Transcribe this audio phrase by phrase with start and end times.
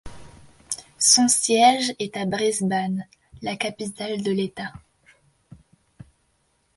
[0.97, 3.05] Son siège est à Brisbane,
[3.43, 4.73] la capitale de l’État.